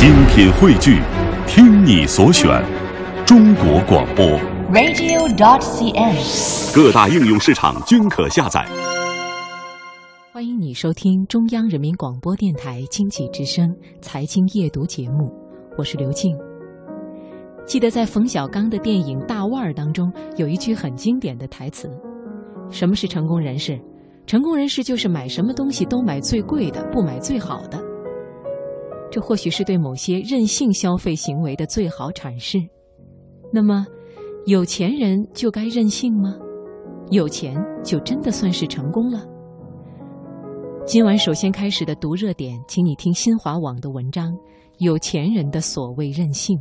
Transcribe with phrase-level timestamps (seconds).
[0.00, 0.98] 精品汇聚，
[1.46, 2.48] 听你所选，
[3.26, 4.24] 中国广播。
[4.72, 6.74] radio.dot.cn，。
[6.74, 8.66] 各大应用市场均可下载。
[10.32, 13.68] 欢迎你收听中央人民广播电台经济之声
[14.00, 15.30] 财经夜读节目，
[15.76, 16.34] 我是刘静。
[17.66, 21.90] 记得在冯小刚的电影《大腕儿》当中，有一句很经典的台词
[22.72, 23.78] ：“什么是成功人士？
[24.26, 27.78] 成功人士就是买什么东西都买最贵的，不买最好的。”
[29.10, 32.58] 这或许是对某些任性消费行为的最好阐释。
[33.52, 33.84] 那么，
[34.46, 36.36] 有钱人就该任性吗？
[37.10, 39.26] 有钱就真的算是成功了？
[40.86, 44.32] 今晚首先开始的读热点，请你听新华网的文章
[44.78, 46.56] 《有钱人的所谓任性》。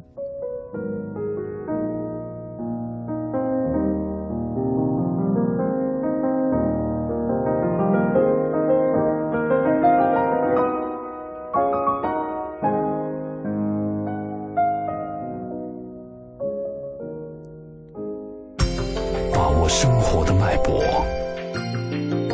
[19.69, 20.83] 生活的脉搏，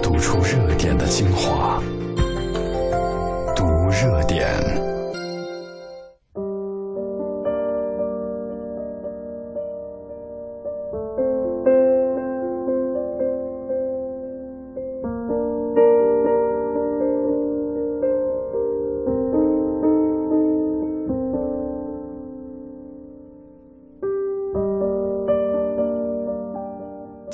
[0.01, 1.83] 读出热点的精华，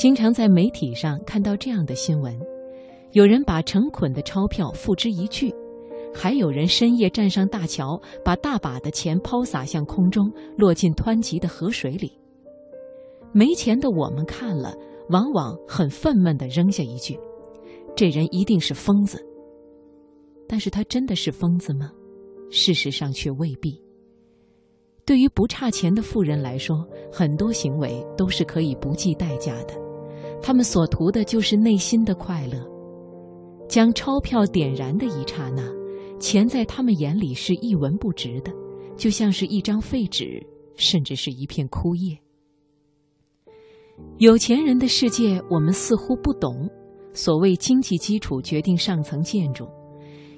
[0.01, 2.35] 经常在媒体上看到这样的新闻：
[3.11, 5.53] 有人把成捆的钞票付之一炬，
[6.11, 12.11] 还有人深夜站上大桥，把大把的钱抛洒向空中，落进湍急的河水里。
[13.31, 14.73] 没钱的我们看了，
[15.09, 17.15] 往往很愤懑地扔下一句
[17.95, 19.23] ：“这人一定是疯子。”
[20.49, 21.91] 但是他真的是疯子吗？
[22.49, 23.79] 事实上却未必。
[25.05, 29.79] 对于不差钱的富人来说，很多行为都是可以不计代价的。
[30.41, 32.57] 他们所图的就是内心的快乐。
[33.69, 35.63] 将钞票点燃的一刹那，
[36.19, 38.51] 钱在他们眼里是一文不值的，
[38.97, 42.17] 就像是一张废纸，甚至是一片枯叶。
[44.17, 46.69] 有钱人的世界，我们似乎不懂。
[47.13, 49.67] 所谓经济基础决定上层建筑。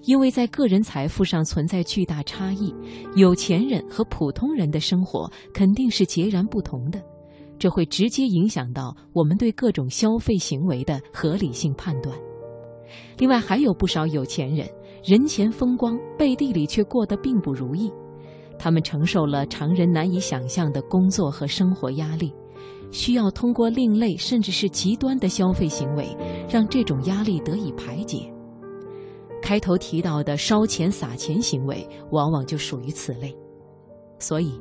[0.03, 2.75] 因为在个人财富上存在巨大差异，
[3.15, 7.01] 有钱人和普通人的生活肯定是截然不同的，
[7.57, 12.17] 这会直接影响到我们对各种消费行为的合理性判断。
[13.17, 14.67] 另外，还有不少有钱人
[15.03, 17.91] 人前风光，背地里却过得并不如意，
[18.59, 22.33] 他们承受了常人难以想象的工作和生活压力，
[22.91, 26.15] 需要通过另类甚至是极端的消费行为，
[26.49, 28.31] 让这种压力得以排解。
[29.41, 33.35] 开头提到的烧钱撒钱行为，往往就属于此类。
[34.19, 34.57] 所以，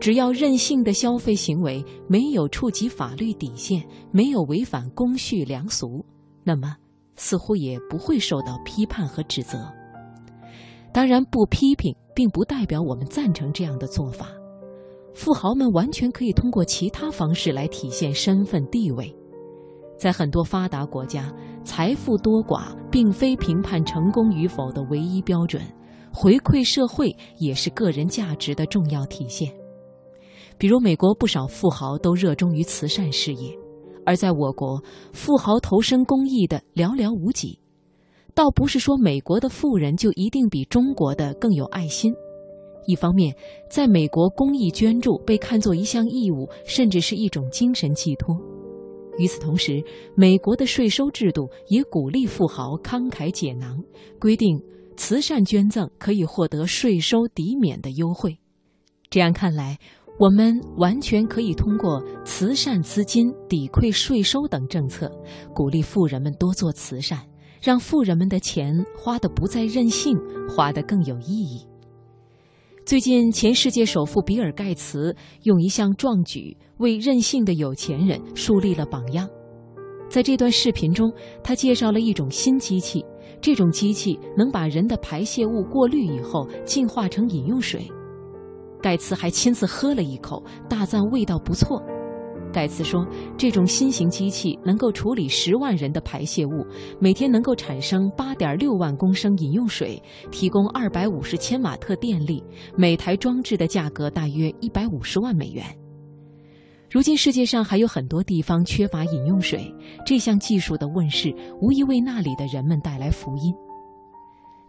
[0.00, 3.82] 只要任性的消费行为没有触及法律底线，
[4.12, 6.04] 没有违反公序良俗，
[6.44, 6.76] 那么
[7.16, 9.58] 似乎也不会受到批判和指责。
[10.92, 14.28] 当然，不批评并不代表我们赞成这样的做法。
[15.14, 19.14] 富豪们完全可以通过其他方式来体现身份地位。
[19.98, 21.32] 在很多发达国家，
[21.64, 25.60] 财富多寡并非评判成功与否的唯一标准，
[26.12, 29.52] 回馈社会也是个人价值的重要体现。
[30.58, 33.56] 比如，美国不少富豪都热衷于慈善事业，
[34.04, 34.82] 而在我国，
[35.12, 37.58] 富豪投身公益的寥寥无几。
[38.34, 42.12] 倒不是说美国的富人就一定比中国的更有爱心。
[42.86, 43.34] 一方面，
[43.70, 48.36] 在美国，公益捐助被看作一项义务，甚至是一种精神寄托。
[49.18, 49.82] 与此同时，
[50.16, 53.76] 美国的税收制度也鼓励富豪慷慨解囊，
[54.18, 54.60] 规定
[54.96, 58.38] 慈善捐赠可以获得税收抵免的优惠。
[59.10, 59.78] 这样看来，
[60.18, 65.08] 我们完全可以通过慈善资金抵馈税收等政策，
[65.54, 67.20] 鼓励富人们多做慈善，
[67.62, 70.18] 让富人们的钱花得不再任性，
[70.48, 71.64] 花得更有意义。
[72.84, 79.28] 最近，前世界首富比尔·盖茨用一项壮举为任性的有钱人树立了榜样。
[80.10, 81.12] 在这段视频中，
[81.44, 83.04] 他介绍了一种新机器，
[83.40, 87.88] 这种机器能把人的排泄物过滤以后净化成饮用水。
[88.82, 91.82] 盖茨还亲自喝了一口，大赞味道不错。
[92.50, 96.66] 盖茨说，这种新型机器能够处理十万人的排泄物，
[96.98, 102.42] 每天能够产生八点六万公升饮用水，提供二百五十千瓦特电力，
[102.74, 105.62] 每台装置的价格大约一百五十万美元。
[106.90, 109.70] 如今世界上还有很多地方缺乏饮用水，
[110.06, 113.52] 这项技术的问世无疑为那里的人们带来福音。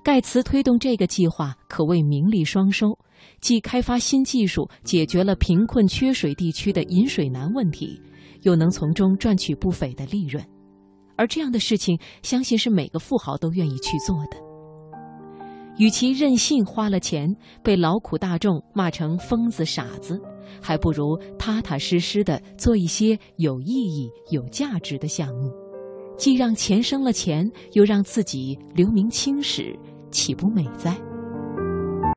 [0.03, 2.97] 盖茨推动这个计划可谓名利双收，
[3.41, 8.01] 既开发新技术解决了贫困缺水地区的饮水难问题，
[8.43, 10.43] 又能从中赚取不菲的利润。
[11.17, 14.37] 而这样的事情，相信是每个富豪都愿意去做的。
[15.77, 17.27] 与其任性花了钱，
[17.61, 20.19] 被劳苦大众骂成疯子傻子，
[20.61, 25.51] 还不如踏踏实实的做一些有意义、有价值的项目，
[26.17, 29.73] 既让钱生了钱，又让自己留名青史，
[30.11, 31.08] 岂不美哉？